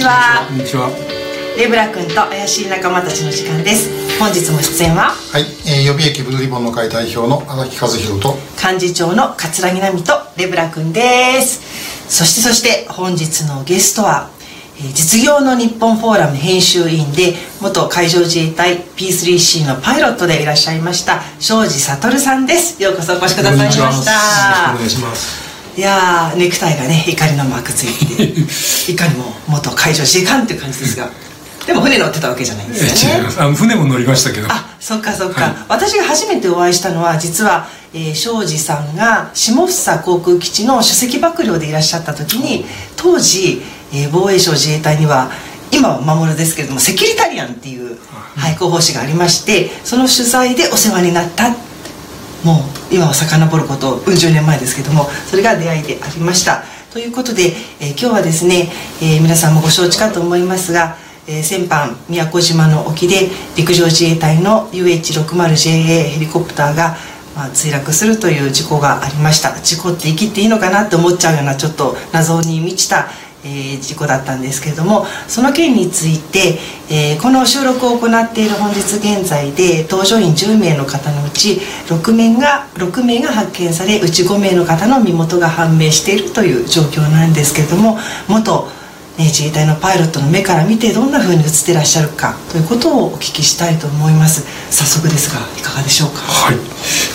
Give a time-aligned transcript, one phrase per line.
[0.00, 0.46] ちは。
[0.48, 0.88] こんにちは。
[1.58, 3.90] レブラ君と怪しい仲間たちの時間です。
[4.18, 5.12] 本日も出演は？
[5.12, 11.60] はい、えー、予備役ブルーリボンの会代表の荒木和弘と幹事長の桂木奈美とレブラ君です。
[12.08, 14.30] そしてそして本日のゲストは
[14.78, 22.82] えー実業の日本フォーラム編集員で元海上自衛隊 P3C のパイロットでいらっしゃいました庄司悟さんです。
[22.82, 23.82] ようこそお越しくださいました。
[23.82, 24.08] よろしく
[24.76, 28.22] お願いしますいやーネクタイがね怒りのマークついて
[28.92, 31.10] いかにも元海上自衛官っていう感じですが
[31.66, 33.18] でも船乗ってたわけじゃないんですよね。
[33.18, 33.40] 違います。
[33.40, 34.48] あの船も乗りましたけど。
[34.50, 35.54] あそっかそっか、はい。
[35.68, 39.68] 私が初めてお会いしたのは実は、えー庄司さんが下房
[40.02, 42.64] 航空基地の首席幕僚でいらっしゃった時に
[42.96, 45.30] 当時、えー防衛省自衛隊には
[45.70, 47.98] 今は守るですけれどもセキュリタリアンっていう、
[48.36, 51.54] はい、広報誌がありましてその取材でお世話になった
[52.44, 56.62] もう今は遡ることうん十年前ですけどもそれが出会いでありました。
[56.92, 58.68] ということで、えー今日はですね、
[59.00, 60.96] えー皆さんもご承知かと思いますが、
[61.28, 66.96] えー先般宮古島の沖で陸上自衛隊の UH60JA ヘリコプターが、
[67.36, 69.52] まあ、墜落するという事故がありました。
[69.60, 73.06] 事故って生きていいのかなって思っちゃうようなちょっと謎に満ちた
[73.44, 76.58] えー事故だったんですけれどもその件について、
[76.90, 88.68] えーこの収録を行っている本日現在で搭乗員10名の方のうち6名が6名が発見されうち5名の方の身元が判明しているという状況なんですけれども元、
[89.20, 94.46] ね、自衛隊のパイロットの目から見てどんな風に映ってらっしゃるかということをお聞きしたいと思います。
[94.70, 96.20] 早速ですがいかがでしょうか？
[96.20, 96.56] はい、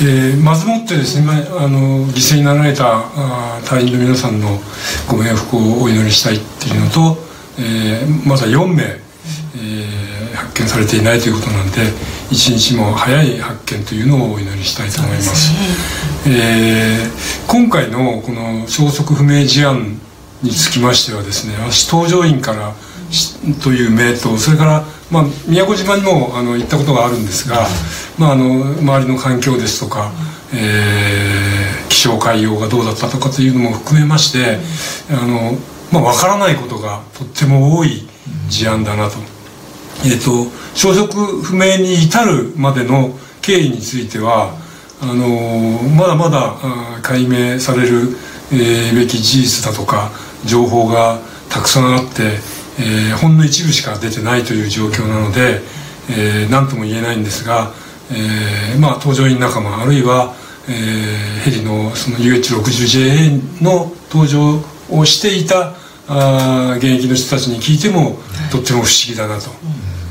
[0.00, 4.58] えーまずもってですね、まあ、あの犠牲になられたあー隊員の皆さんの
[5.08, 7.18] ご冥福をお祈りしたいっていうのと、
[7.60, 10.02] えーまだ4名、えー
[10.34, 11.82] 発見されていないということなんで
[12.30, 15.52] 一日も早い発見というのをお祈りしたいと思います。
[16.26, 17.10] えー
[17.46, 20.00] 今回のこの消息不明事案
[20.42, 22.74] につきましてはですね私搭乗員から
[23.10, 27.66] しという名とそれから、まあ、宮古島にもあの行ったことがあるんですが、
[28.18, 30.10] まあ、あの周りの環境ですとか、
[30.54, 31.52] えー
[32.02, 34.58] 気象海洋がどうだったとかというのも含めまして、
[35.08, 35.52] あの
[35.92, 38.08] まあ、分からないことがとっても多い
[38.48, 39.18] 事案だなと。
[40.04, 44.56] えー、と消息不明に至るまでの経緯については
[45.00, 46.56] あのーまだまだ
[47.02, 48.16] 解明される、
[48.50, 50.10] えーべき事実だとか
[50.44, 52.38] 情報がたくさんあって、
[52.78, 55.60] えーほんの一部しか出てないという状況なので、
[56.10, 57.72] えー何とも言えないんですが、
[58.10, 60.34] えーまあ、搭乗員仲間あるいは、
[60.68, 65.74] えーヘリのその UH60JA の搭乗をしていた
[66.08, 68.18] あー現役の人たちに聞いても
[68.50, 69.50] とっても不思議だなと,、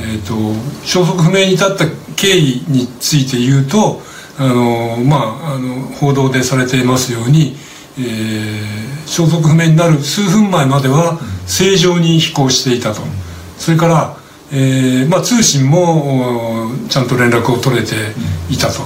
[0.00, 0.34] えー、と
[0.86, 1.84] 消息不明に至った
[2.16, 4.00] 経緯について言うと
[4.38, 7.56] あの、まあ、あの報道でされていますように、
[7.98, 13.02] えー消息不明になる数分前までは正常に飛行していたと、
[13.58, 14.16] それから、
[14.50, 17.94] えーまあ、通信もおちゃんと連絡を取れて
[18.48, 18.80] いたと。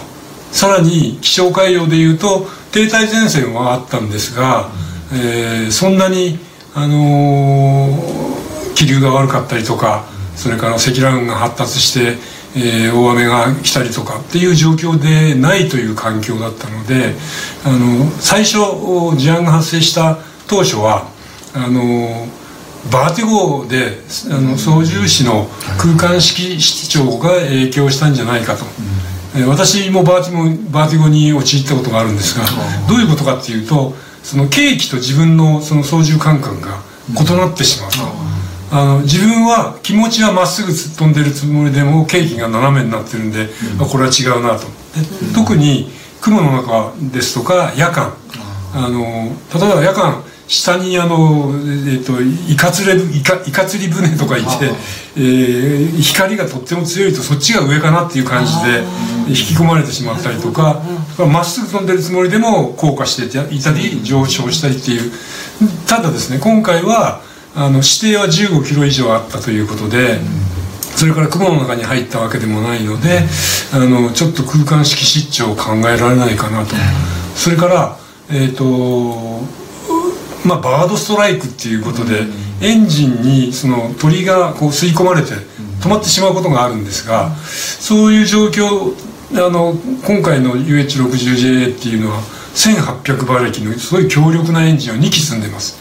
[0.51, 4.71] さらに気象海洋でいうと停滞前線はあったんですが、
[5.13, 6.39] えーそんなに、
[6.75, 12.19] あのー気流が悪かったりとかそれから積乱雲が発達して、
[12.57, 17.15] えー大雨が来たりとかっていう状況でないという環境だったので
[17.65, 18.57] あの最初
[19.17, 20.19] 事案が発生した
[20.49, 21.07] 当初は
[21.55, 22.27] あの
[22.91, 23.99] バーティゴで
[24.31, 28.65] あの操縦士の空間識失調が影響したんじゃないかと、
[29.37, 32.47] えー私もバーティゴバーティゴに陥ったことがあるんですが
[32.89, 33.93] どういうことかっていうと
[34.23, 36.81] その計器と自分のその操縦感覚が
[37.11, 37.99] 異なってしまうと、
[38.71, 43.49] あの自分は気持ちはまっすぐ突っ飛んでるつもりでも計器が斜めになってるんで、
[43.81, 44.67] あこれは違うなと。
[44.67, 45.91] で特に
[46.21, 48.13] 雲の中ですとか夜間。
[48.75, 49.01] あの
[49.55, 51.51] 例えば夜間下にあの、
[51.89, 54.47] えっとイカ釣れイカイカ釣り船とかいて、
[55.17, 58.85] えー光がとっても強いとそっちが上かなっていう感じで
[59.29, 60.83] 引き込まれてしまったりとか
[61.19, 65.11] まっすぐ飛んでるつもりでも降下していたり上昇したりっていう。
[65.87, 67.23] ただですね今回は
[67.57, 70.21] あの指定は15キロ以上あったということで。
[70.97, 73.21] それから雲の中に入ったわけでもないので、
[73.71, 76.75] あのちょっと空間識失調を考えられないかなと、
[77.35, 77.99] それから
[78.31, 78.65] えっ、と
[80.47, 82.23] まあバードストライクっていうことで、
[82.63, 85.35] エンジンにその鳥がこう吸い込まれて
[85.81, 88.95] 止まってしまうことがあるんですが、そういう状況
[89.35, 89.75] あの
[90.07, 92.23] 今回の UH60JA っていうのは
[92.55, 95.79] 1800馬力のすごい強力なエンジンを2機積んでます、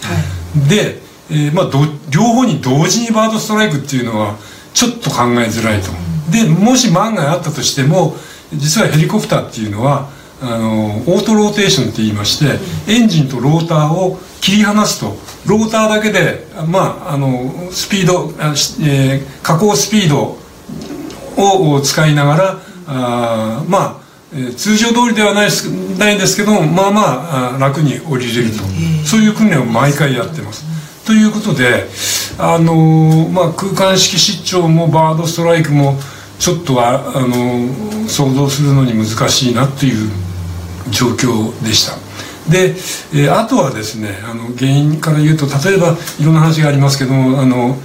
[0.67, 0.99] で、
[1.29, 1.79] えーまあ、ど
[2.09, 4.35] 両方に同時にバードストライクっていうのは
[4.73, 5.89] ちょっと考えづらいと、
[6.31, 8.15] でもし万が一あったとしても
[8.53, 10.09] 実はヘリコプターっていうのは
[10.41, 12.59] あのオートローテーションって言いまして、
[12.91, 15.15] エンジンとローターを切り離すと
[15.47, 18.31] ローターだけでまああのスピード、
[18.83, 20.37] えー、加工スピード
[21.37, 24.05] を使いながらあまあ
[24.57, 28.63] 通常通りではないですないですけどまあまあ楽に降りれると。
[29.05, 30.74] そういう訓練を毎回やってます。
[31.05, 31.87] ということで、
[32.39, 35.97] あのまあ、空間式失調もバードストライクも
[36.39, 40.09] ちょっとはあの想像するのに難しいなという
[40.89, 41.95] 状況でした。
[42.51, 42.71] で、
[43.13, 47.75] えー、あとはですねあの原因から言うと例えばいろんな話がありますけどもあの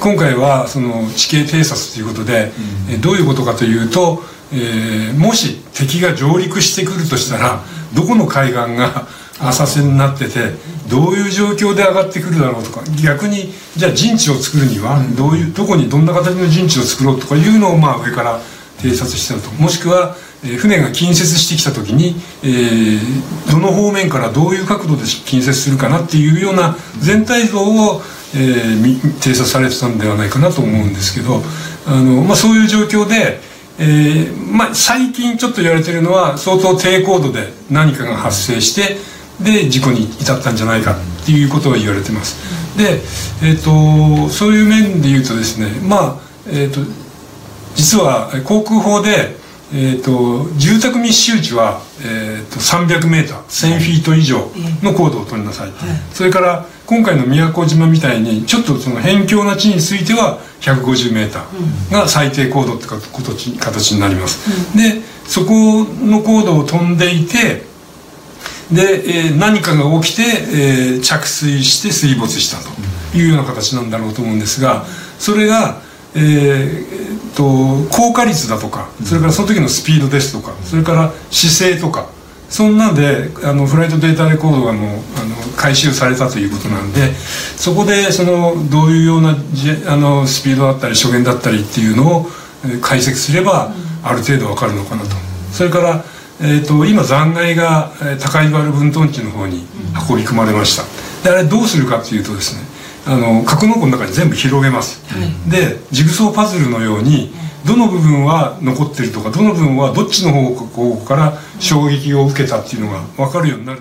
[0.00, 2.52] 今回はその地形偵察ということで、
[2.94, 7.60] うん、どういうことかというと、えー、もし敵が上陸してくるとしたら
[7.94, 9.06] どこの海岸が
[9.40, 10.52] 浅瀬になってて
[10.90, 18.40] どういう状況で上がってくるだろうとか逆にじゃあ陣地を作るにはどういうどこにどんな形の陣地を作ろうとかいうのをまあ上から
[18.78, 19.50] 偵察してたと。
[19.62, 28.00] もしくは、え、船が近接してきた時に、えー、どの方面からどういう角度で近接するかなっていうような全体像を、
[28.34, 31.42] えー、偵察されてたんではないかなと思うんですけど
[31.86, 33.50] あの、まあ、そういう状況で
[33.82, 38.96] えーまあ、最近ちょっと言われてるのは相当低高度で何かが発生して
[39.42, 42.36] で事故に至ったんじゃないかっていうことが言われてます。
[42.76, 43.00] で、
[43.42, 46.80] えーと、そういう面で言うとですねまあ、えーと、
[47.74, 49.36] 実は航空法で、
[49.72, 54.38] えーと、住宅密集地は、えー、と 300m1000 フィート以上
[54.82, 55.76] の高度を取りなさい、はい、
[56.12, 67.69] それから今回の宮古島みたいにちょっとその辺境な地については 150m が最低高度って形になります、でそこの高度を飛んでいて
[68.72, 74.84] で、えー、何かが起きて、えー、着水して水没したというような形なんだろうと思うんですが
[75.18, 75.80] それが、
[76.14, 82.08] えー、と効果率だとかそれからその時のスピードですとかそれから姿勢とか
[82.48, 89.36] そんなんであのフライトデータレコードがもうあの回収されたということなんでそこでそのどういうような
[89.86, 92.26] あのスピードだったり初見だったりっていうのを
[92.82, 95.10] 解析すればある程度わかるのかなと。
[95.52, 96.04] それから
[96.42, 99.66] えーと、今残骸が高いバル分屯地の方に
[100.08, 100.84] 運び込まれました。
[101.22, 102.62] であれどうするかっていうとですね
[103.06, 107.32] あの格納庫の中に全部広げます、はい、でジグソーパズルのように
[107.66, 113.80] どの部分は残ってるとかどの部分はどっちの方向から衝撃を受けたっていうのが分かるようになる